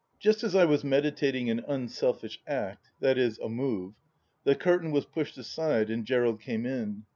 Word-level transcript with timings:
Just 0.17 0.43
as 0.43 0.55
I 0.55 0.65
was 0.65 0.83
meditating 0.83 1.51
an 1.51 1.63
unselfish 1.67 2.39
act— 2.47 2.89
^viz. 3.03 3.39
a 3.39 3.47
move, 3.47 3.93
the 4.43 4.55
curtain 4.55 4.89
was 4.89 5.05
pushed 5.05 5.37
aside 5.37 5.91
and 5.91 6.05
Gerald 6.05 6.41
came 6.41 6.65
in. 6.65 7.03